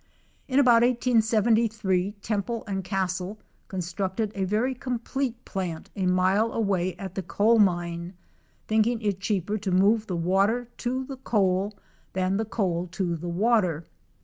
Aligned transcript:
In 0.47 0.57
about 0.57 0.81
1873 0.81 2.13
Temple 2.23 2.63
and 2.65 2.83
Castle 2.83 3.39
constructed 3.67 4.31
a 4.33 4.45
very 4.45 4.73
complete 4.73 5.45
plant 5.45 5.91
a 5.95 6.07
mile 6.07 6.51
away 6.51 6.95
at 6.95 7.13
the 7.13 7.21
coal 7.21 7.59
mine, 7.59 8.15
thinking 8.67 8.99
it 9.03 9.19
cheaper 9.19 9.59
to 9.59 9.69
move 9.69 10.07
the 10.07 10.15
water 10.17 10.65
to 10.77 11.05
the 11.05 11.17
coal 11.17 11.77
than 12.13 12.37
the 12.37 12.45
coal 12.45 12.87
to 12.93 13.15
the 13.15 13.29
water. 13.29 13.85